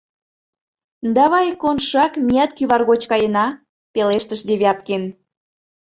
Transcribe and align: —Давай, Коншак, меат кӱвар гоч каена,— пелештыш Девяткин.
—Давай, 1.15 1.47
Коншак, 1.61 2.11
меат 2.27 2.51
кӱвар 2.57 2.81
гоч 2.89 3.01
каена,— 3.11 3.47
пелештыш 3.93 4.41
Девяткин. 4.47 5.03